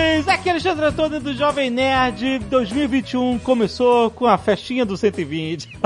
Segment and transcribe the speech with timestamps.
[0.00, 0.28] Nerds!
[0.28, 2.38] Aqui é Alexandre Antônio do Jovem Nerd.
[2.50, 5.78] 2021 começou com a festinha do 120.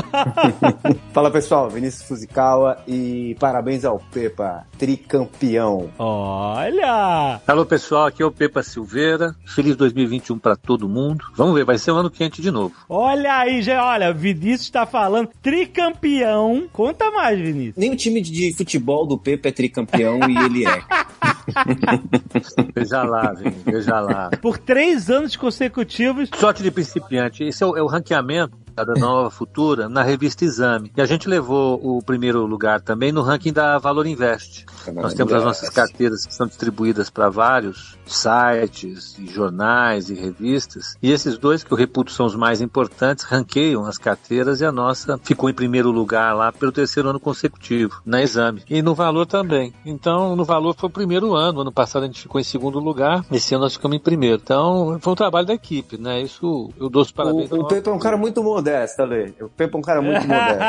[1.13, 5.91] Fala pessoal, Vinícius Fuzikawa e parabéns ao Pepa, tricampeão.
[5.99, 7.41] Olha!
[7.47, 9.35] Alô pessoal, aqui é o Pepa Silveira.
[9.45, 11.25] Feliz 2021 para todo mundo.
[11.35, 12.75] Vamos ver, vai ser um ano quente de novo.
[12.89, 16.69] Olha aí, já, olha, Vinícius está falando tricampeão.
[16.73, 17.77] Conta mais, Vinícius.
[17.77, 20.83] Nem o time de futebol do Pepa é tricampeão e ele é.
[22.75, 23.33] Veja lá,
[23.65, 24.31] veja lá.
[24.41, 26.29] Por três anos consecutivos.
[26.37, 27.45] Sorte de principiante.
[27.45, 30.91] Esse é o, é o ranqueamento da Nova Futura na revista Exame.
[30.97, 34.65] E a gente levou o primeiro lugar também no ranking da Valor Invest.
[34.93, 40.97] Nós temos as nossas carteiras que são distribuídas para vários sites, e jornais e revistas.
[41.03, 44.73] E esses dois que eu reputo são os mais importantes ranqueiam as carteiras e a
[44.73, 48.63] nossa ficou em primeiro lugar lá pelo terceiro ano consecutivo na Exame.
[48.69, 49.73] E no Valor também.
[49.85, 51.61] Então, no Valor foi o primeiro ano.
[51.61, 53.25] Ano passado a gente ficou em segundo lugar.
[53.31, 54.41] Esse ano nós ficamos em primeiro.
[54.43, 56.23] Então, foi um trabalho da equipe, né?
[56.23, 57.51] Isso eu dou os parabéns.
[57.51, 59.35] O, o Pepa é um cara muito modesto, Ale.
[59.41, 60.65] O Pepa é um cara muito modesto.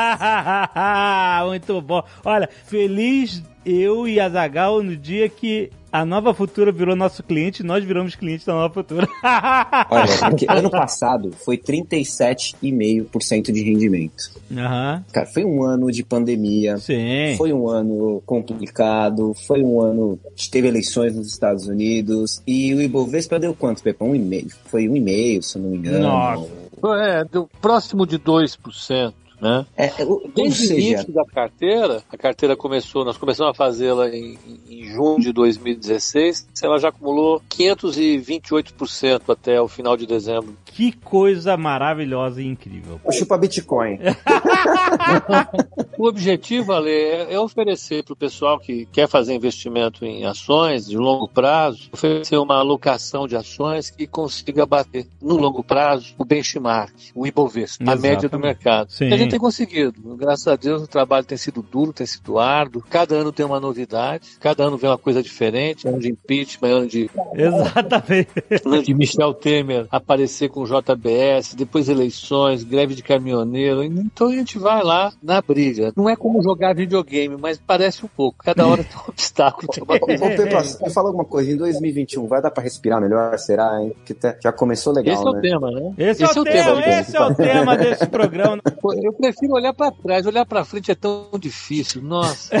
[1.48, 2.02] muito bom.
[2.24, 7.62] Olha, feliz eu e a Zagal no dia que a Nova Futura virou nosso cliente,
[7.62, 9.08] nós viramos clientes da Nova Futura.
[9.90, 14.30] Olha, porque ano passado foi 37,5% de rendimento.
[14.50, 15.02] Uhum.
[15.10, 16.76] Cara, foi um ano de pandemia.
[16.76, 17.34] Sim.
[17.38, 19.32] Foi um ano complicado.
[19.46, 22.42] Foi um ano que teve eleições nos Estados Unidos.
[22.46, 24.04] E o Ibovespa deu quanto, Pepa?
[24.04, 24.50] Um e meio.
[24.66, 26.00] Foi um e meio, se eu não me engano.
[26.00, 26.65] Nossa.
[26.84, 29.14] É, deu próximo de 2%.
[29.40, 29.66] Né?
[29.76, 34.38] É, o, Desde o início da carteira, a carteira começou, nós começamos a fazê-la em,
[34.68, 40.56] em, junho de 2016, ela já acumulou 528% até o final de dezembro.
[40.64, 43.00] Que coisa maravilhosa e incrível.
[43.10, 43.98] Chupa Bitcoin.
[45.98, 50.86] o objetivo, Ale, é, é oferecer para o pessoal que quer fazer investimento em ações
[50.86, 56.24] de longo prazo, oferecer uma alocação de ações que consiga bater no longo prazo o
[56.24, 58.90] benchmark, o Ibovespa, a média do mercado.
[58.90, 59.25] Sim.
[59.28, 60.16] Tem conseguido.
[60.16, 62.82] Graças a Deus o trabalho tem sido duro, tem sido árduo.
[62.88, 66.86] Cada ano tem uma novidade, cada ano vem uma coisa diferente, ano de impeachment, ano
[66.86, 67.10] de.
[67.34, 68.26] Exatamente.
[68.64, 73.82] Ano de Michel Temer aparecer com o JBS, depois eleições, greve de caminhoneiro.
[73.84, 75.92] Então a gente vai lá na briga.
[75.96, 78.44] Não é como jogar videogame, mas parece um pouco.
[78.44, 79.68] Cada hora tem um obstáculo.
[79.68, 80.24] Tem uma coisa.
[80.24, 81.50] Ô, Pepa, me fala alguma coisa.
[81.50, 83.36] Em 2021 vai dar pra respirar melhor?
[83.38, 83.94] Será, hein?
[84.04, 85.14] Que já começou legal.
[85.14, 85.38] Esse é né?
[85.38, 85.94] o tema, né?
[85.98, 88.60] Esse, esse é, o tema, tema esse é o tema desse programa.
[89.02, 92.02] Eu prefiro olhar para trás, olhar para frente é tão difícil.
[92.02, 92.54] Nossa.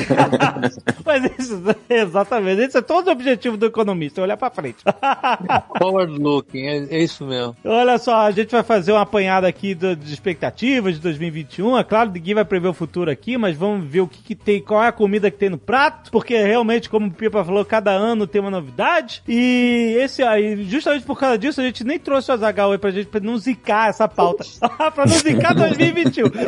[1.04, 4.78] Mas isso, exatamente, esse é todo o objetivo do economista, olhar para frente.
[5.78, 7.56] Forward looking, é, é, isso mesmo.
[7.64, 11.78] Olha só, a gente vai fazer uma apanhada aqui de, de expectativas de 2021.
[11.78, 14.62] É claro, ninguém vai prever o futuro aqui, mas vamos ver o que, que, tem,
[14.62, 17.92] qual é a comida que tem no prato, porque realmente, como o Pipa falou, cada
[17.92, 19.22] ano tem uma novidade.
[19.28, 22.90] E esse aí, justamente por causa disso, a gente nem trouxe o Azagal aí pra
[22.90, 24.44] gente pra não zicar essa pauta.
[24.94, 26.45] pra não zicar 2021.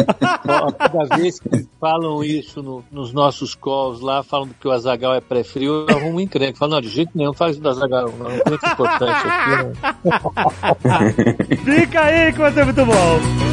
[0.79, 5.21] Cada vez que falam isso no, nos nossos calls lá, falam que o Azagal é
[5.21, 6.59] pré-frio, eu arrumo um encrenque.
[6.59, 8.31] Falam, não, de jeito nenhum, faz do Azagal, não.
[8.31, 9.51] É muito importante aqui.
[9.51, 9.73] Né?
[11.81, 13.49] Fica aí que vai ser muito bom.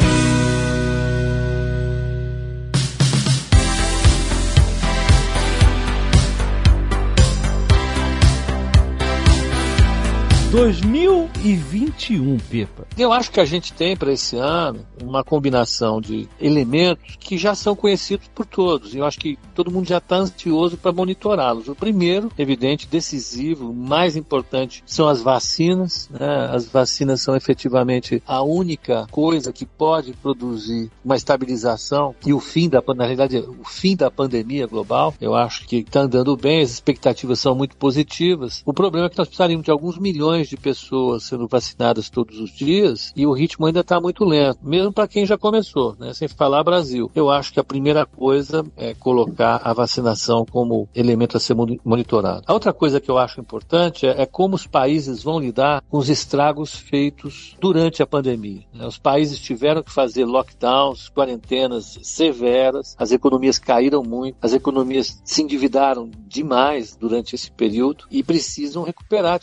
[10.56, 11.05] Dois mil
[11.44, 12.86] e vinte e um, Pepa.
[12.96, 17.54] Eu acho que a gente tem para esse ano uma combinação de elementos que já
[17.54, 18.94] são conhecidos por todos.
[18.94, 21.68] Eu acho que todo mundo já está ansioso para monitorá-los.
[21.68, 26.08] O primeiro, evidente, decisivo, mais importante, são as vacinas.
[26.10, 26.48] Né?
[26.50, 32.68] As vacinas são efetivamente a única coisa que pode produzir uma estabilização e o fim
[32.68, 35.14] da, na realidade, o fim da pandemia global.
[35.20, 38.62] Eu acho que está andando bem, as expectativas são muito positivas.
[38.64, 42.50] O problema é que nós precisaríamos de alguns milhões de pessoas sendo vacinadas todos os
[42.50, 46.12] dias e o ritmo ainda está muito lento, mesmo para quem já começou, né?
[46.12, 47.10] sem falar Brasil.
[47.14, 52.42] Eu acho que a primeira coisa é colocar a vacinação como elemento a ser monitorado.
[52.46, 55.98] A outra coisa que eu acho importante é, é como os países vão lidar com
[55.98, 58.64] os estragos feitos durante a pandemia.
[58.72, 58.86] Né?
[58.86, 65.42] Os países tiveram que fazer lockdowns, quarentenas severas, as economias caíram muito, as economias se
[65.42, 69.40] endividaram demais durante esse período e precisam recuperar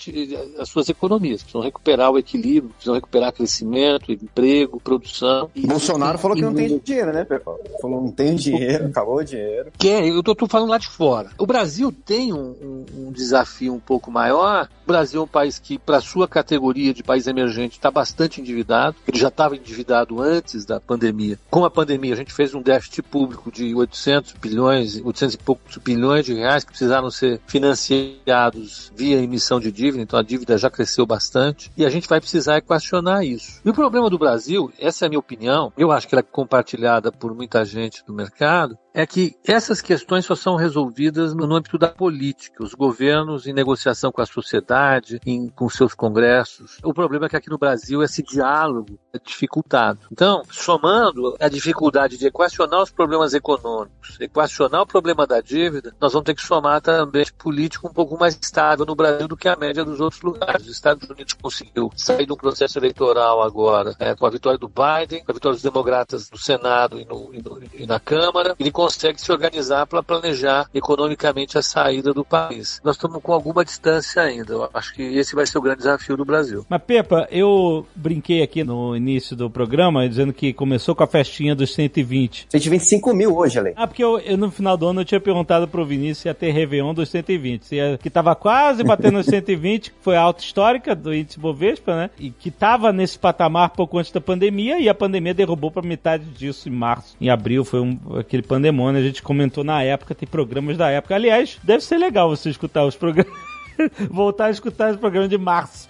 [0.59, 5.49] as suas economias, precisam recuperar o equilíbrio, precisam recuperar crescimento, emprego, produção.
[5.55, 7.59] E, Bolsonaro e, falou que não tem dinheiro, né, pessoal?
[7.81, 9.71] Falou não tem dinheiro, acabou o dinheiro.
[9.77, 11.29] Que eu tô, tô, falando lá de fora.
[11.37, 15.57] O Brasil tem um, um, um desafio um pouco maior O Brasil é um país
[15.59, 18.97] que, para sua categoria de país emergente, está bastante endividado.
[19.07, 21.39] Ele já estava endividado antes da pandemia.
[21.49, 25.77] Com a pandemia, a gente fez um déficit público de 800 bilhões, 800 e poucos
[25.77, 30.03] bilhões de reais que precisaram ser financiados via emissão de dívida.
[30.03, 33.61] Então a dívida já cresceu bastante e a gente vai precisar equacionar isso.
[33.63, 36.23] E o problema do Brasil, essa é a minha opinião, eu acho que ela é
[36.23, 41.77] compartilhada por muita gente do mercado, é que essas questões só são resolvidas no âmbito
[41.77, 46.77] da política, os governos em negociação com a sociedade, em, com seus congressos.
[46.83, 49.99] O problema é que aqui no Brasil esse diálogo é dificultado.
[50.11, 56.13] Então, somando a dificuldade de equacionar os problemas econômicos, equacionar o problema da dívida, nós
[56.13, 59.55] vamos ter que somar também político um pouco mais estável no Brasil do que a
[59.55, 60.67] média dos outros lugares.
[60.67, 65.23] Os Estados Unidos conseguiu sair um processo eleitoral agora é, com a vitória do Biden,
[65.23, 68.55] com a vitória dos democratas no Senado e, no, e, no, e na Câmara.
[68.59, 72.81] Ele consegue se organizar para planejar economicamente a saída do país.
[72.83, 74.53] Nós estamos com alguma distância ainda.
[74.53, 76.65] Eu acho que esse vai ser o grande desafio do Brasil.
[76.67, 81.55] Mas, Pepa, eu brinquei aqui no início do programa dizendo que começou com a festinha
[81.55, 82.47] dos 120.
[82.49, 83.73] 125 mil hoje, Ale.
[83.77, 86.33] Ah, porque eu, eu, no final do ano eu tinha perguntado pro Vinícius se ia
[86.33, 87.65] ter Réveillon dos 120.
[87.65, 91.39] Se ia, que tava quase batendo os 120, que foi a alta histórica do índice
[91.39, 92.09] Bovespa, né?
[92.19, 96.25] E que tava nesse patamar pouco antes da pandemia e a pandemia derrubou para metade
[96.25, 97.15] disso em março.
[97.21, 101.15] Em abril foi um, aquele pandemia a gente comentou na época, tem programas da época.
[101.15, 103.33] Aliás, deve ser legal você escutar os programas.
[104.09, 105.89] Voltar a escutar os programas de março.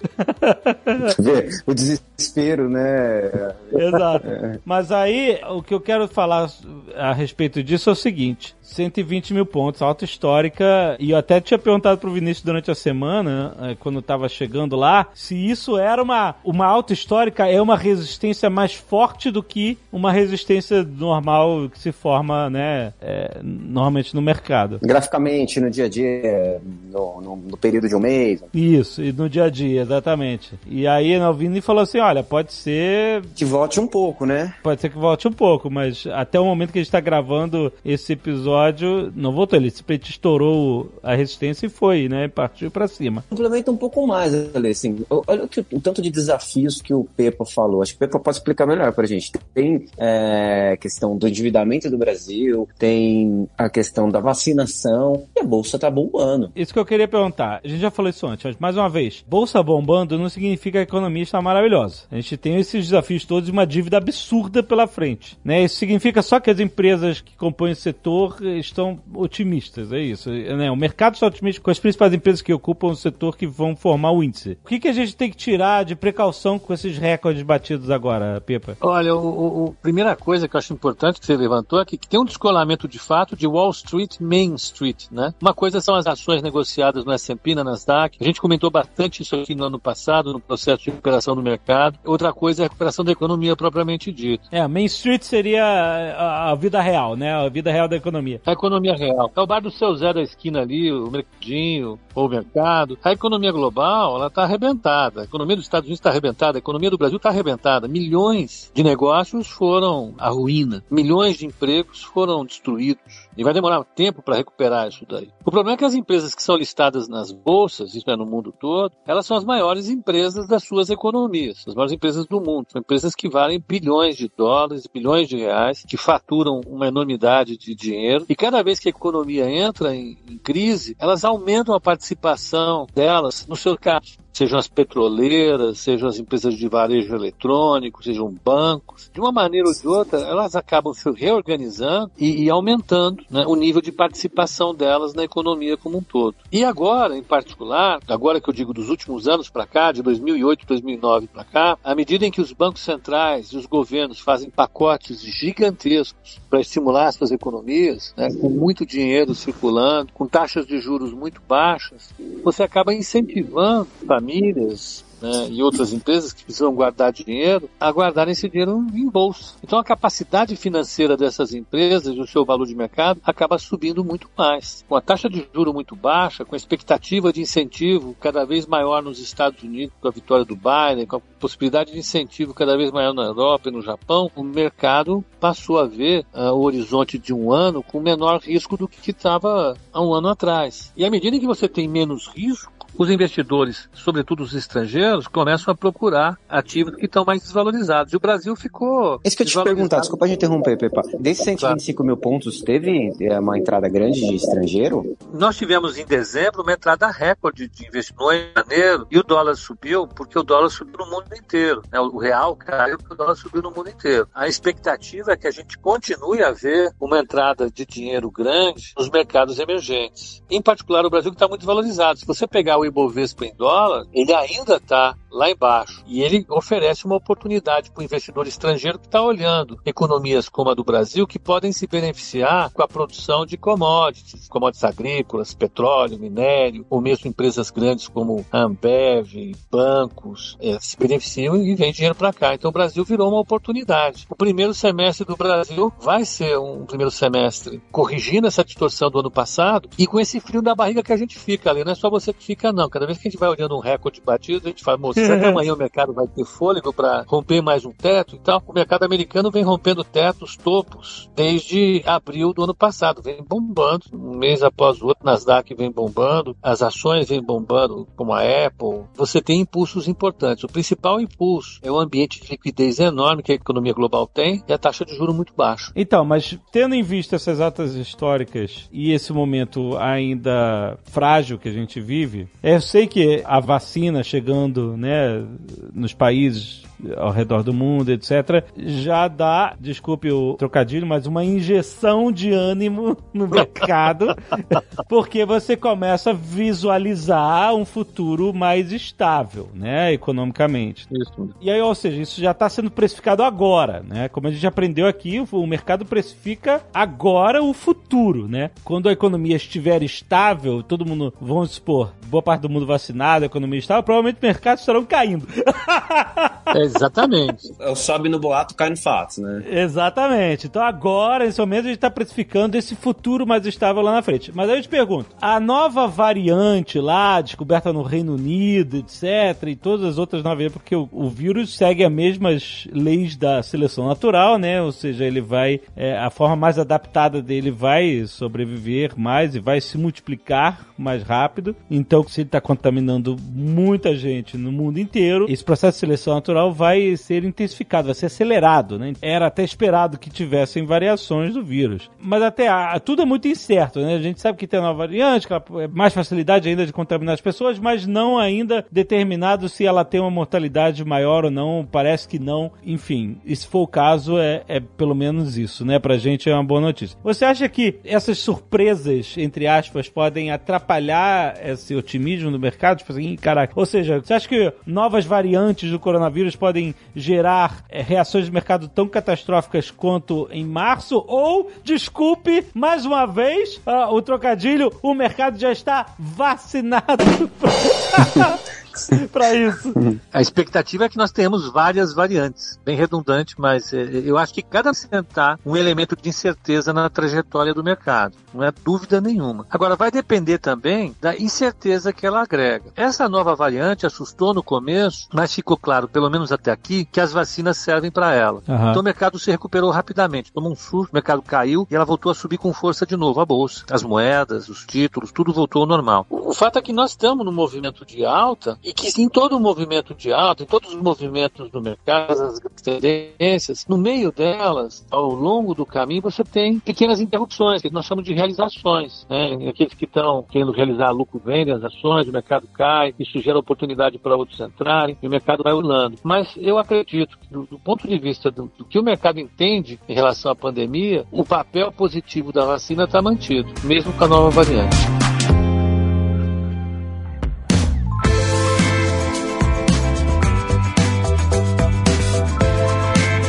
[1.68, 3.54] o desespero, né?
[3.74, 4.28] Exato.
[4.64, 6.50] Mas aí, o que eu quero falar
[6.96, 10.98] a respeito disso é o seguinte: 120 mil pontos, alta histórica.
[11.00, 15.08] E eu até tinha perguntado pro Vinícius durante a semana, eh, quando tava chegando lá,
[15.14, 20.12] se isso era uma, uma alta histórica, é uma resistência mais forte do que uma
[20.12, 24.80] resistência normal que se forma, né, é, normalmente no mercado.
[24.82, 26.62] Graficamente, no dia a dia,
[26.92, 28.44] no, no, no, período de um mês.
[28.54, 30.58] Isso, e no dia a dia, exatamente.
[30.68, 33.24] E aí o Vini falou assim: olha, pode ser.
[33.36, 34.54] Que volte um pouco, né?
[34.64, 37.72] Pode ser que volte um pouco, mas até o momento que a gente tá gravando
[37.86, 42.28] esse episódio episódio não voltou, ele simplesmente estourou a resistência e foi, né?
[42.28, 43.24] Partiu para cima.
[43.30, 47.82] Complementa um pouco mais, Ale, assim, olha o, tanto de desafios que o Pepa falou.
[47.82, 49.32] Acho que o Pepa pode explicar melhor pra gente.
[49.54, 55.78] Tem é, questão do endividamento do Brasil, tem a questão da vacinação e a bolsa
[55.78, 56.52] tá bombando.
[56.56, 57.62] Isso que eu queria perguntar.
[57.64, 60.78] A gente já falou isso antes, mas mais uma vez, bolsa bombando não significa que
[60.80, 62.04] a economia está maravilhosa.
[62.12, 65.64] A gente tem esses desafios todos e uma dívida absurda pela frente, né?
[65.64, 70.30] Isso significa só que as empresas que compõem o setor estão otimistas, é isso.
[70.30, 70.70] Né?
[70.70, 74.12] O mercado está otimista com as principais empresas que ocupam o setor que vão formar
[74.12, 74.58] o índice.
[74.64, 78.42] O que, que a gente tem que tirar de precaução com esses recordes batidos agora,
[78.42, 78.78] Pepa?
[78.82, 82.20] Olha, a primeira coisa que eu acho importante que você levantou é que, que tem
[82.20, 85.34] um descolamento de fato de Wall Street Main Street, né?
[85.42, 88.18] Uma coisa são as ações negociadas no S&P, na Nasdaq.
[88.20, 91.98] A gente comentou bastante isso aqui no ano passado, no processo de recuperação do mercado.
[92.06, 94.46] Outra coisa é a recuperação da economia propriamente dita.
[94.52, 97.34] É, Main Street seria a, a vida real, né?
[97.34, 99.32] A vida real da economia a economia real.
[99.36, 102.98] É o bar do seu Zé da esquina ali, o mercadinho, o mercado.
[103.04, 105.22] A economia global, ela está arrebentada.
[105.22, 107.88] A economia dos Estados Unidos está arrebentada, a economia do Brasil está arrebentada.
[107.88, 110.84] Milhões de negócios foram à ruína.
[110.90, 113.28] Milhões de empregos foram destruídos.
[113.38, 115.30] E vai demorar tempo para recuperar isso daí.
[115.46, 118.52] O problema é que as empresas que são listadas nas bolsas, isso é no mundo
[118.52, 122.68] todo, elas são as maiores empresas das suas economias, as maiores empresas do mundo.
[122.70, 127.76] São empresas que valem bilhões de dólares, bilhões de reais, que faturam uma enormidade de
[127.76, 128.26] dinheiro.
[128.30, 133.48] E cada vez que a economia entra em, em crise, elas aumentam a participação delas
[133.48, 139.20] no seu caixa sejam as petroleiras, sejam as empresas de varejo eletrônico, sejam bancos, de
[139.20, 143.82] uma maneira ou de outra, elas acabam se reorganizando e, e aumentando né, o nível
[143.82, 146.36] de participação delas na economia como um todo.
[146.52, 150.66] E agora, em particular, agora que eu digo dos últimos anos para cá, de 2008,
[150.66, 155.22] 2009 para cá, à medida em que os bancos centrais e os governos fazem pacotes
[155.22, 161.42] gigantescos para estimular suas economias, né, com muito dinheiro circulando, com taxas de juros muito
[161.48, 162.10] baixas,
[162.44, 163.88] você acaba incentivando
[164.24, 169.56] famílias né, e outras empresas que precisam guardar dinheiro, a guardarem esse dinheiro em bolsa.
[169.64, 174.30] Então a capacidade financeira dessas empresas e o seu valor de mercado acaba subindo muito
[174.38, 174.84] mais.
[174.88, 179.02] Com a taxa de juro muito baixa, com a expectativa de incentivo cada vez maior
[179.02, 182.92] nos Estados Unidos, com a vitória do Biden, com a possibilidade de incentivo cada vez
[182.92, 187.34] maior na Europa e no Japão, o mercado passou a ver uh, o horizonte de
[187.34, 190.92] um ano com menor risco do que estava há um ano atrás.
[190.98, 195.76] E à medida que você tem menos risco, os investidores, sobretudo os estrangeiros, começam a
[195.76, 198.14] procurar ativos que estão mais desvalorizados.
[198.14, 199.20] E o Brasil ficou.
[199.24, 201.02] Isso que eu te perguntar, desculpa te interromper, Pepa.
[201.20, 202.08] Desses 125 claro.
[202.08, 205.18] mil pontos, teve é, uma entrada grande de estrangeiro?
[205.34, 210.08] Nós tivemos em dezembro uma entrada recorde de investimento em janeiro e o dólar subiu
[210.08, 211.82] porque o dólar subiu no mundo inteiro.
[211.92, 212.00] Né?
[212.00, 214.28] O real caiu porque o dólar subiu no mundo inteiro.
[214.34, 219.10] A expectativa é que a gente continue a ver uma entrada de dinheiro grande nos
[219.10, 220.44] mercados emergentes.
[220.50, 222.20] Em particular, o Brasil que está muito valorizado.
[222.20, 226.04] Se você pegar o Ibovespa em dólar, ele ainda está lá embaixo.
[226.06, 230.74] E ele oferece uma oportunidade para o investidor estrangeiro que está olhando economias como a
[230.76, 236.86] do Brasil que podem se beneficiar com a produção de commodities, commodities agrícolas, petróleo, minério,
[236.90, 242.54] ou mesmo empresas grandes como Ambev, bancos, é, se beneficiam e vêm dinheiro para cá.
[242.54, 244.28] Então o Brasil virou uma oportunidade.
[244.30, 249.32] O primeiro semestre do Brasil vai ser um primeiro semestre corrigindo essa distorção do ano
[249.32, 251.84] passado e com esse frio na barriga que a gente fica ali.
[251.84, 252.90] Não é só você que fica, não.
[252.90, 255.40] Cada vez que a gente vai olhando um recorde batido, a gente fala, moça, será
[255.40, 258.62] que amanhã o mercado vai ter fôlego para romper mais um teto e tal?
[258.68, 263.22] O mercado americano vem rompendo tetos, topos, desde abril do ano passado.
[263.22, 268.34] Vem bombando, um mês após o outro, Nasdaq vem bombando, as ações vêm bombando, como
[268.34, 269.06] a Apple.
[269.16, 270.64] Você tem impulsos importantes.
[270.64, 274.74] O principal impulso é o ambiente de liquidez enorme que a economia global tem e
[274.74, 275.92] a taxa de juros muito baixa.
[275.96, 281.72] Então, mas tendo em vista essas atas históricas e esse momento ainda frágil que a
[281.72, 285.46] gente vive, eu sei que a vacina chegando, né, né,
[285.94, 286.84] nos países
[287.18, 293.18] ao redor do mundo, etc., já dá, desculpe o trocadilho, mas uma injeção de ânimo
[293.34, 294.28] no mercado,
[295.10, 301.08] porque você começa a visualizar um futuro mais estável, né, economicamente.
[301.12, 301.50] Isso.
[301.62, 304.30] E aí, ou seja, isso já está sendo precificado agora, né?
[304.30, 308.72] Como a gente aprendeu aqui, o mercado precifica agora o futuro, né?
[308.84, 313.48] Quando a economia estiver estável, todo mundo, vamos supor, boa parte do mundo vacinado, a
[313.48, 315.48] economia estável, provavelmente mercados estarão caindo.
[316.76, 317.72] Exatamente.
[317.80, 319.64] É o sobe no boato, cai no fato, né?
[319.70, 320.68] Exatamente.
[320.68, 324.52] Então agora, nesse momento, a gente está precificando esse futuro mais estável lá na frente.
[324.54, 329.76] Mas aí eu te pergunto, a nova variante lá, descoberta no Reino Unido, etc., e
[329.76, 334.58] todas as outras novas, porque o, o vírus segue as mesmas leis da seleção natural,
[334.58, 334.82] né?
[334.82, 339.82] Ou seja, ele vai, é, a forma mais adaptada dele vai sobreviver mais e vai
[339.82, 341.76] se multiplicar mais rápido.
[341.90, 346.72] Então, se ele está contaminando muita gente no mundo inteiro, esse processo de seleção natural
[346.72, 349.14] vai ser intensificado, vai ser acelerado, né?
[349.22, 352.10] Era até esperado que tivessem variações do vírus.
[352.20, 354.16] Mas até a, tudo é muito incerto, né?
[354.16, 357.42] A gente sabe que tem uma variante, que é mais facilidade ainda de contaminar as
[357.42, 362.38] pessoas, mas não ainda determinado se ela tem uma mortalidade maior ou não, parece que
[362.38, 362.72] não.
[362.86, 365.98] Enfim, se for o caso, é, é pelo menos isso, né?
[365.98, 367.18] Pra gente é uma boa notícia.
[367.24, 373.00] Você acha que essas surpresas, entre aspas, podem atrapalhar esse otimismo do mercado?
[373.00, 373.74] Tipo assim, caraca.
[373.76, 378.88] Ou seja, você acha que novas variantes do coronavírus podem gerar é, reações de mercado
[378.88, 385.58] tão catastróficas quanto em março, ou, desculpe, mais uma vez, uh, o trocadilho, o mercado
[385.60, 387.24] já está vacinado.
[389.32, 389.94] para isso.
[390.32, 392.80] A expectativa é que nós tenhamos várias variantes.
[392.84, 397.74] Bem redundante, mas é, eu acho que cada sentar um elemento de incerteza na trajetória
[397.74, 398.36] do mercado.
[398.54, 399.66] Não é dúvida nenhuma.
[399.70, 402.92] Agora, vai depender também da incerteza que ela agrega.
[402.96, 407.32] Essa nova variante assustou no começo, mas ficou claro, pelo menos até aqui, que as
[407.32, 408.62] vacinas servem para ela.
[408.68, 408.90] Uhum.
[408.90, 410.52] Então o mercado se recuperou rapidamente.
[410.52, 413.40] Tomou um susto, o mercado caiu e ela voltou a subir com força de novo.
[413.40, 416.26] A bolsa, as moedas, os títulos, tudo voltou ao normal.
[416.46, 419.60] O fato é que nós estamos no movimento de alta e que em todo o
[419.60, 425.30] movimento de alta, em todos os movimentos do mercado, as tendências, no meio delas, ao
[425.30, 429.26] longo do caminho, você tem pequenas interrupções, que nós chamamos de realizações.
[429.30, 429.70] Né?
[429.70, 434.18] Aqueles que estão querendo realizar lucro vendem as ações, o mercado cai, isso gera oportunidade
[434.18, 436.18] para outros entrarem, e o mercado vai ulando.
[436.24, 439.98] Mas eu acredito que, do, do ponto de vista do, do, que o mercado entende
[440.10, 444.50] em relação à pandemia, o papel positivo da vacina está mantido, mesmo com a nova
[444.50, 445.23] variante.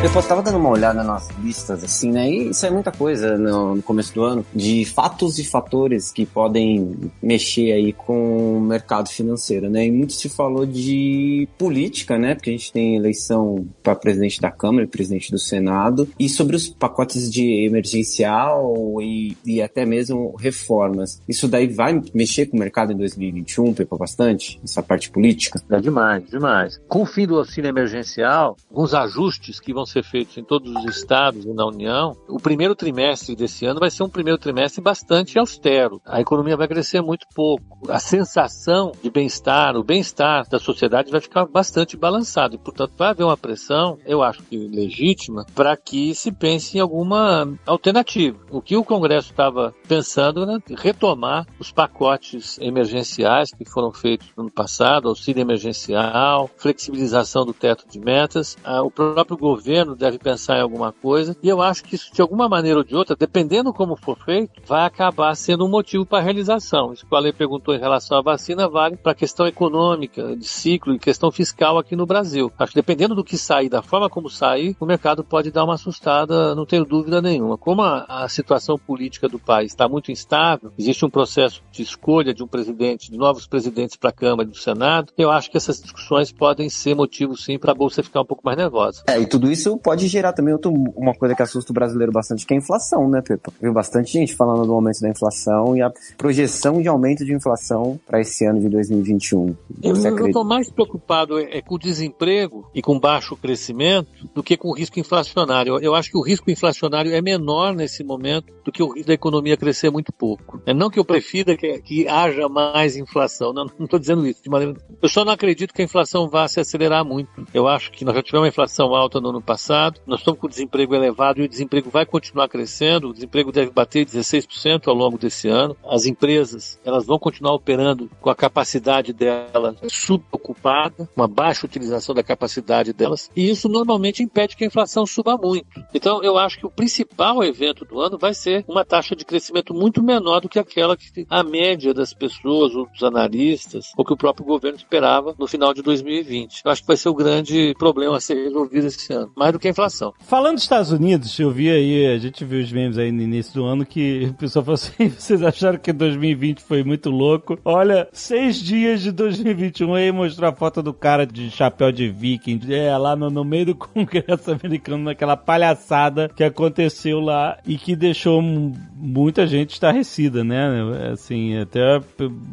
[0.04, 2.30] Eu tava dando uma olhada nas listas, assim, né?
[2.30, 6.26] E isso é muita coisa no, no, começo do ano, de fatos e fatores que
[6.26, 9.87] podem mexer aí com o mercado financeiro, né?
[9.87, 12.34] E muito se falou de política, né?
[12.34, 16.54] Porque a gente tem eleição para presidente da Câmara e presidente do Senado, e sobre
[16.54, 21.20] os pacotes de emergencial e, e até mesmo reformas.
[21.26, 24.61] Isso daí vai mexer com o mercado em 2021, Pepa, bastante?
[24.62, 25.61] Essa parte política?
[25.70, 26.80] É demais, demais.
[26.88, 30.75] Com o fim do auxílio emergencial, alguns ajustes que vão ser ser feitos em todos
[30.75, 34.83] os estados e na União, o primeiro trimestre desse ano vai ser um primeiro trimestre
[34.83, 36.01] bastante austero.
[36.05, 37.91] A economia vai crescer muito pouco.
[37.91, 42.55] A sensação de bem-estar, o bem-estar da sociedade vai ficar bastante balançado.
[42.55, 46.81] E, portanto, vai haver uma pressão, eu acho que legítima, para que se pense em
[46.81, 48.39] alguma alternativa.
[48.51, 54.45] O que o Congresso estava pensando era retomar os pacotes emergenciais que foram feitos no
[54.45, 58.57] ano passado, auxílio emergencial, flexibilização do teto de metas.
[58.65, 61.37] Ah, o próprio governo deve pensar em alguma coisa.
[61.43, 64.62] E eu acho que isso, de alguma maneira ou de outra, dependendo como for feito,
[64.67, 66.93] vai acabar sendo um motivo para a realização.
[66.93, 70.47] Isso que o Ale perguntou em relação à vacina vale para a questão econômica, de
[70.47, 72.53] ciclo e questão fiscal aqui no Brasil.
[72.59, 75.75] Acho que dependendo do que sair, da forma como sair, o mercado pode dar uma
[75.75, 77.59] assustada, não tenho dúvida nenhuma.
[77.59, 82.33] Como a, a situação política do país está muito instável, existe um processo de escolha
[82.33, 85.57] de um presidente, de novos presidentes para a Câmara e do Senado, eu acho que
[85.57, 89.03] essas discussões podem ser motivo sim para a Bolsa ficar um pouco mais nervosa.
[89.07, 92.47] É, e tudo isso pode gerar também outro, uma coisa que assusta o brasileiro bastante,
[92.47, 93.52] que é a inflação, né, Pepa?
[93.61, 97.99] Viu bastante gente falando do aumento da inflação e a projeção de aumento de inflação
[98.07, 99.54] para esse ano de 2021.
[99.83, 104.57] Eu estou mais preocupado é, é, com o desemprego e com baixo crescimento do que
[104.57, 105.75] com o risco inflacionário.
[105.75, 109.09] Eu, eu acho que o risco inflacionário é menor nesse momento do que o risco
[109.09, 110.61] da economia crescer muito pouco.
[110.66, 114.50] É não que eu prefira que, que haja mais inflação, não estou dizendo isso de
[114.50, 114.75] maneira.
[115.00, 117.47] Eu só não acredito que a inflação vá se acelerar muito.
[117.52, 119.63] Eu acho que nós já tivemos uma inflação alta no ano passado,
[120.06, 123.09] nós estamos com desemprego elevado e o desemprego vai continuar crescendo.
[123.09, 125.76] O desemprego deve bater 16% ao longo desse ano.
[125.88, 132.23] As empresas elas vão continuar operando com a capacidade delas subocupada, uma baixa utilização da
[132.23, 135.85] capacidade delas, e isso normalmente impede que a inflação suba muito.
[135.92, 139.75] Então, eu acho que o principal evento do ano vai ser uma taxa de crescimento
[139.75, 144.12] muito menor do que aquela que a média das pessoas, ou dos analistas, ou que
[144.12, 146.62] o próprio governo esperava no final de 2020.
[146.64, 149.59] Eu acho que vai ser o grande problema a ser resolvido esse ano, mais do
[149.59, 150.15] que a inflação.
[150.21, 153.53] Falando dos Estados Unidos, eu vi aí, a gente viu os memes aí no início
[153.53, 157.59] do ano que o pessoal falou assim: vocês acharam que 2020 foi muito louco?
[157.65, 162.61] Olha, seis dias de 2021 aí mostrou a foto do cara de chapéu de viking,
[162.71, 167.95] é, lá no, no meio do Congresso americano, naquela palhaçada que aconteceu lá e que
[167.95, 171.11] deixou muita gente estarrecida, né?
[171.13, 172.01] Assim, até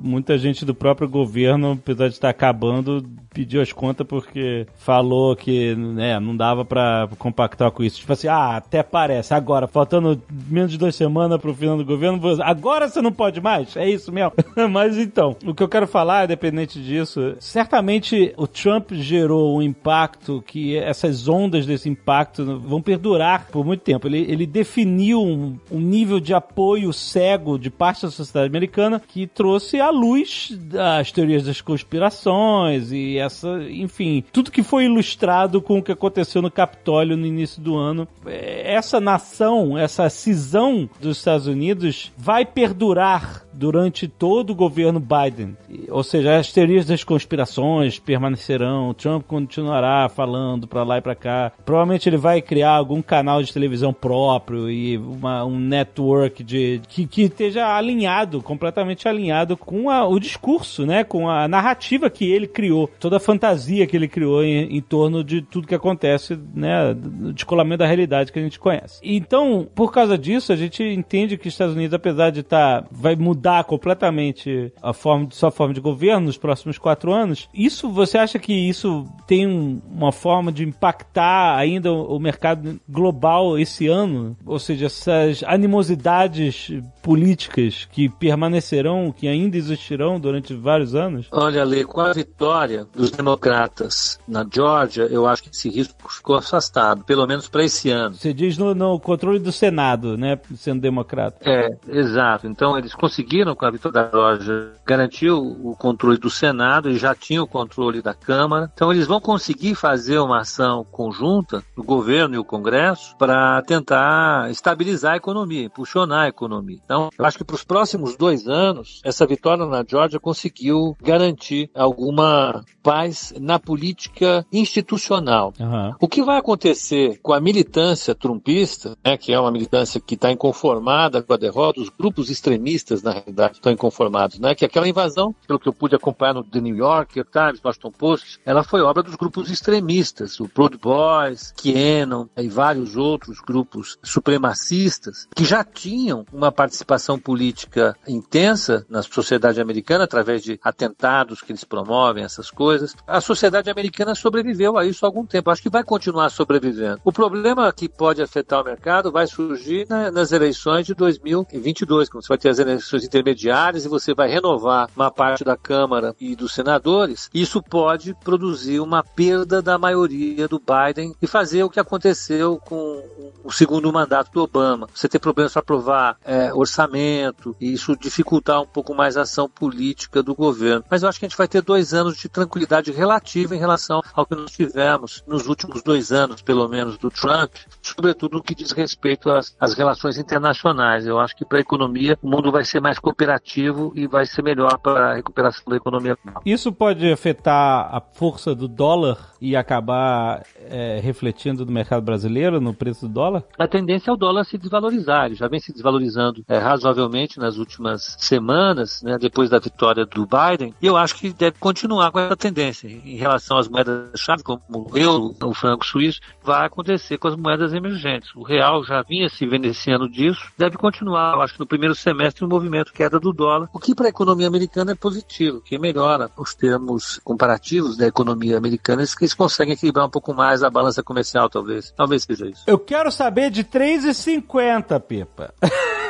[0.03, 5.73] muita gente do próprio governo, apesar de estar acabando, pediu as contas porque falou que
[5.75, 6.80] né, não dava para
[7.17, 7.99] compactar com isso.
[7.99, 9.33] Tipo assim, ah, até parece.
[9.33, 13.75] Agora, faltando menos de duas semanas pro final do governo, agora você não pode mais?
[13.75, 14.33] É isso mesmo?
[14.69, 20.43] Mas então, o que eu quero falar, independente disso, certamente o Trump gerou um impacto
[20.45, 24.07] que essas ondas desse impacto vão perdurar por muito tempo.
[24.07, 29.27] Ele, ele definiu um, um nível de apoio cego de parte da sociedade americana que
[29.27, 30.57] trouxe à luz
[30.99, 36.41] as teorias das conspirações e essa, enfim, tudo que foi ilustrado com o que aconteceu
[36.41, 36.70] no Capitólio
[37.15, 38.07] no início do ano.
[38.25, 45.55] Essa nação, essa cisão dos Estados Unidos vai perdurar durante todo o governo Biden.
[45.89, 51.51] Ou seja, as teorias das conspirações permanecerão, Trump continuará falando para lá e para cá.
[51.65, 57.05] Provavelmente ele vai criar algum canal de televisão próprio e uma, um network de que,
[57.05, 62.47] que esteja alinhado, completamente alinhado com a, o discurso, né, com a narrativa que ele
[62.47, 66.93] criou, toda a fantasia que ele criou em, em torno de tudo que acontece, né,
[66.93, 68.99] do descolamento da realidade que a gente conhece.
[69.03, 72.87] Então, por causa disso, a gente entende que os Estados Unidos, apesar de estar, tá,
[72.91, 77.49] vai mudar mudar completamente a forma de, sua forma de governo nos próximos quatro anos,
[77.53, 82.79] isso você acha que isso tem um, uma forma de impactar ainda o, o mercado
[82.87, 84.37] global esse ano?
[84.45, 91.27] Ou seja, essas animosidades políticas que permanecerão, que ainda existirão durante vários anos?
[91.31, 96.35] Olha, Lê, com a vitória dos democratas na Georgia, eu acho que esse risco ficou
[96.35, 98.15] afastado, pelo menos para esse ano.
[98.15, 101.37] Você diz no, no controle do Senado, né, sendo democrata.
[101.41, 102.47] É, exato.
[102.47, 106.97] Então eles conseguiram conseguiram, com a vitória da loja, garantir o controle do Senado e
[106.97, 108.69] já tinham o controle da Câmara.
[108.73, 114.51] Então, eles vão conseguir fazer uma ação conjunta, o governo e o Congresso, para tentar
[114.51, 116.79] estabilizar a economia, impulsionar a economia.
[116.83, 121.69] Então, eu acho que para os próximos dois anos, essa vitória na Georgia conseguiu garantir
[121.73, 125.53] alguma paz na política institucional.
[125.59, 125.93] Uhum.
[126.01, 130.31] O que vai acontecer com a militância trumpista, né, que é uma militância que está
[130.31, 134.55] inconformada com a derrota, os grupos extremistas na realidade, estão inconformados, né?
[134.55, 138.39] Que aquela invasão, pelo que eu pude acompanhar no The New Yorker Times, Washington Post,
[138.45, 145.27] ela foi obra dos grupos extremistas, o Proud Boys, QAnon e vários outros grupos supremacistas
[145.35, 151.63] que já tinham uma participação política intensa na sociedade americana através de atentados que eles
[151.63, 152.95] promovem, essas coisas.
[153.07, 155.49] A sociedade americana sobreviveu a isso há algum tempo.
[155.49, 157.01] Acho que vai continuar sobrevivendo.
[157.03, 162.29] O problema que pode afetar o mercado vai surgir nas eleições de 2022, quando você
[162.29, 166.53] vai ter as eleições intermediárias e você vai renovar uma parte da Câmara e dos
[166.53, 167.29] senadores.
[167.33, 173.03] Isso pode produzir uma perda da maioria do Biden e fazer o que aconteceu com
[173.43, 174.87] o segundo mandato do Obama.
[174.93, 179.49] Você ter problemas para aprovar é, orçamento e isso dificultar um pouco mais a ação
[179.49, 180.85] política do governo.
[180.89, 184.01] Mas eu acho que a gente vai ter dois anos de tranquilidade relativa em relação
[184.13, 188.55] ao que nós tivemos nos últimos dois anos, pelo menos, do Trump, sobretudo no que
[188.55, 191.05] diz respeito às, às relações internacionais.
[191.05, 194.41] Eu acho que para a economia o mundo vai ser mais cooperativo e vai ser
[194.41, 196.17] melhor para a recuperação da economia.
[196.45, 202.73] Isso pode afetar a força do dólar e acabar é, refletindo no mercado brasileiro, no
[202.73, 203.43] preço do dólar?
[203.57, 205.25] A tendência é o dólar se desvalorizar.
[205.25, 210.27] Ele já vem se desvalorizando é, razoavelmente nas últimas semanas, né, depois da vitória do
[210.27, 210.73] Biden.
[210.81, 214.97] E eu acho que deve continuar com essa tendência em relação às moedas-chave, como o
[214.97, 218.29] euro, o franco suíço, vai acontecer com as moedas emergentes.
[218.35, 221.33] O real já vinha se beneficiando disso, deve continuar.
[221.33, 224.09] Eu acho que no primeiro semestre o movimento queda do dólar, o que para a
[224.09, 229.73] economia americana é positivo, que melhora os termos comparativos da economia americana, que eles conseguem
[229.73, 231.91] equilibrar um pouco mais a balança comercial, talvez.
[231.95, 232.63] Talvez seja isso.
[232.67, 235.53] Eu quero saber de 3,50, Pipa.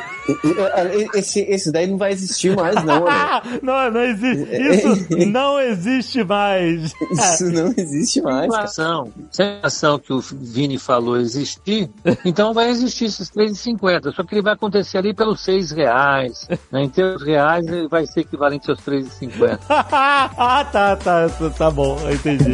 [1.13, 3.41] Esse, esse daí não vai existir mais, não, né?
[3.61, 4.47] não, não existe.
[4.51, 6.93] Isso não existe mais.
[7.11, 8.53] Isso não existe mais.
[8.53, 11.89] Ação, se a ação que o Vini falou existir,
[12.25, 14.13] então vai existir esses 3,50.
[14.13, 16.47] Só que ele vai acontecer ali pelos 6 reais.
[16.71, 16.83] Né?
[16.83, 19.59] Em termos reais, ele vai ser equivalente aos 3,50.
[19.69, 22.51] ah, tá, tá, tá bom, eu entendi.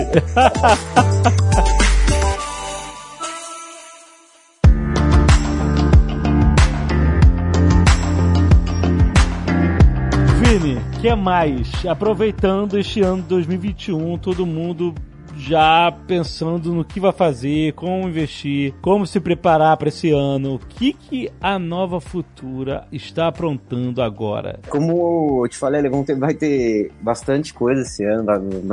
[11.08, 11.86] Que mais?
[11.86, 14.94] Aproveitando este ano 2021, todo mundo
[15.38, 20.56] já pensando no que vai fazer, como investir, como se preparar para esse ano.
[20.56, 24.60] O que, que a nova Futura está aprontando agora?
[24.70, 25.82] Como eu te falei,
[26.18, 28.26] vai ter bastante coisa esse ano,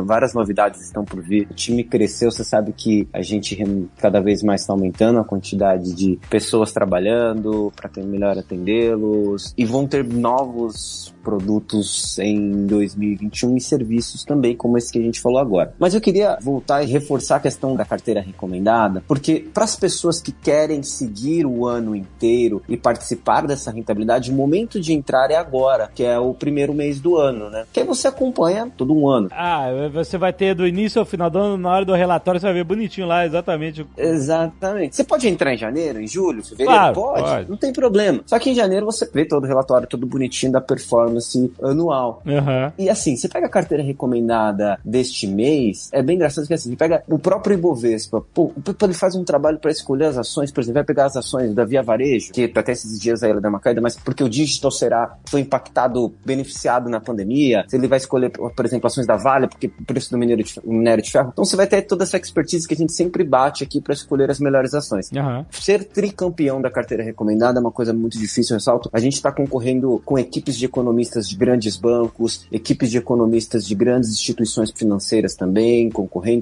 [0.04, 1.46] várias novidades estão por vir.
[1.50, 3.56] O time cresceu, você sabe que a gente
[3.98, 9.86] cada vez mais está aumentando a quantidade de pessoas trabalhando para melhor atendê-los e vão
[9.86, 15.74] ter novos produtos em 2021 e serviços também, como esse que a gente falou agora.
[15.78, 16.38] Mas eu queria
[16.82, 21.66] e reforçar a questão da carteira recomendada, porque para as pessoas que querem seguir o
[21.66, 26.34] ano inteiro e participar dessa rentabilidade, o momento de entrar é agora, que é o
[26.34, 27.64] primeiro mês do ano, né?
[27.72, 29.28] Que aí você acompanha todo um ano.
[29.32, 32.46] Ah, você vai ter do início ao final do ano, na hora do relatório, você
[32.46, 33.86] vai ver bonitinho lá exatamente.
[33.96, 34.96] Exatamente.
[34.96, 36.72] Você pode entrar em janeiro, em julho, fevereiro?
[36.72, 38.20] Claro, pode, pode, não tem problema.
[38.26, 42.22] Só que em janeiro você vê todo o relatório, todo bonitinho da performance anual.
[42.26, 42.72] Uhum.
[42.78, 46.76] E assim, você pega a carteira recomendada deste mês, é bem engraçado que assim, você
[46.76, 48.52] pega o próprio Ibovespa, pô,
[48.82, 51.64] ele faz um trabalho para escolher as ações, por exemplo, vai pegar as ações da
[51.64, 54.70] Via Varejo, que até esses dias aí ela deu uma caída, mas porque o digital
[54.70, 59.48] será, foi impactado, beneficiado na pandemia, se ele vai escolher, por exemplo, ações da Vale,
[59.48, 62.16] porque o preço do minério de, minério de ferro, então você vai ter toda essa
[62.16, 65.10] expertise que a gente sempre bate aqui para escolher as melhores ações.
[65.12, 65.44] Uhum.
[65.50, 68.90] Ser tricampeão da carteira recomendada é uma coisa muito difícil, eu ressalto.
[68.92, 73.74] A gente está concorrendo com equipes de economistas de grandes bancos, equipes de economistas de
[73.74, 75.90] grandes instituições financeiras também,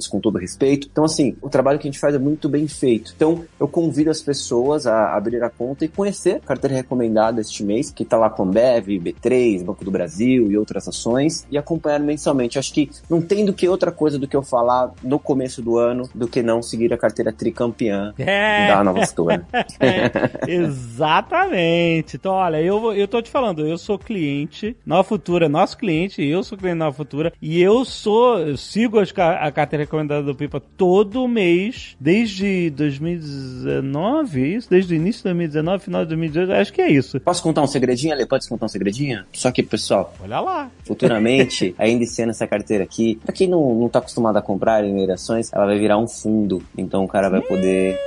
[0.09, 0.89] com todo respeito.
[0.91, 3.13] Então, assim, o trabalho que a gente faz é muito bem feito.
[3.17, 7.65] Então, eu convido as pessoas a abrir a conta e conhecer a carteira recomendada este
[7.65, 12.01] mês, que está lá com Bev, B3, Banco do Brasil e outras ações, e acompanhar
[12.01, 12.59] mensalmente.
[12.59, 15.79] Acho que não tem do que outra coisa do que eu falar no começo do
[15.79, 18.69] ano do que não seguir a carteira tricampeã é.
[18.69, 19.47] da Nova Futura.
[19.81, 20.11] é.
[20.47, 22.17] Exatamente.
[22.17, 26.43] Então, olha, eu, eu tô te falando, eu sou cliente Nova Futura nosso cliente, eu
[26.43, 30.61] sou cliente da Nova Futura, e eu sou, eu sigo a carteira recomendada do Pipa
[30.77, 34.71] todo mês, desde 2019, é isso?
[34.71, 37.21] Desde o início de 2019, final de 2018, acho que é isso.
[37.21, 38.27] Posso contar um segredinho, Ale?
[38.27, 39.25] Pode contar um segredinho?
[39.33, 40.15] Só que, pessoal...
[40.23, 40.71] Olha lá.
[40.85, 44.85] Futuramente, ainda esse ano essa carteira aqui, pra quem não, não tá acostumado a comprar
[44.85, 47.99] em ações, ela vai virar um fundo, então o cara vai poder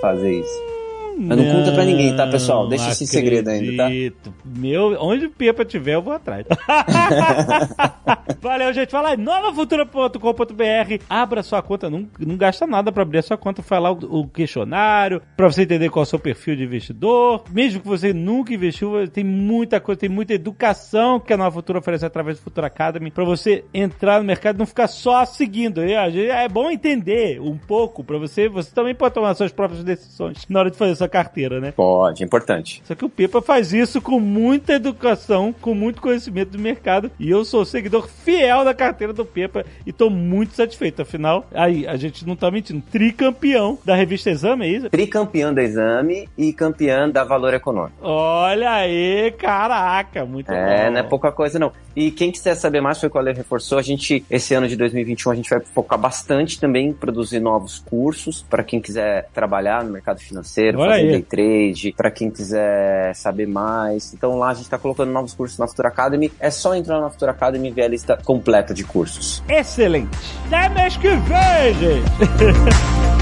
[0.00, 0.71] fazer isso.
[1.18, 2.68] Mas não conta pra ninguém, tá, pessoal?
[2.68, 3.90] Deixa esse segredo ainda, tá?
[4.44, 6.46] Meu, onde o Pepa tiver, eu vou atrás.
[8.40, 8.90] Valeu, gente.
[8.90, 11.04] Fala aí, novafutura.com.br.
[11.08, 13.62] Abra sua conta, não, não gasta nada pra abrir a sua conta.
[13.62, 17.44] Faz lá o, o questionário, pra você entender qual é o seu perfil de investidor.
[17.50, 21.78] Mesmo que você nunca investiu, tem muita coisa, tem muita educação que a Nova Futura
[21.78, 25.82] oferece através do Futura Academy pra você entrar no mercado e não ficar só seguindo.
[25.82, 28.48] É bom entender um pouco pra você.
[28.48, 31.72] Você também pode tomar suas próprias decisões na hora de fazer sua carteira, né?
[31.72, 32.80] Pode, é importante.
[32.84, 37.10] Só que o Pipa faz isso com muita educação, com muito conhecimento do mercado.
[37.18, 41.02] E eu sou seguidor fiel da carteira do Pepa e tô muito satisfeito.
[41.02, 42.82] Afinal, aí, a gente não tá mentindo.
[42.90, 44.90] Tricampeão da revista Exame, é isso?
[44.90, 47.96] Tricampeão da Exame e campeão da Valor Econômico.
[48.00, 50.70] Olha aí, caraca, muito é, bom.
[50.70, 51.72] É, não é pouca coisa não.
[51.94, 54.68] E quem quiser saber mais, foi o que o Ale reforçou, a gente, esse ano
[54.68, 59.28] de 2021, a gente vai focar bastante também em produzir novos cursos para quem quiser
[59.32, 61.10] trabalhar no mercado financeiro, Olha fazer aí.
[61.10, 64.12] day trade, para quem quiser saber mais.
[64.14, 66.32] Então lá a gente está colocando novos cursos na Futura Academy.
[66.40, 69.42] É só entrar na Futura Academy e ver a lista completa de cursos.
[69.48, 70.08] Excelente!
[70.46, 73.21] Até mês que vem, gente!